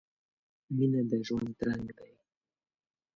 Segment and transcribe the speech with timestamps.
[0.75, 2.11] •مینه د ژوند رنګ دی.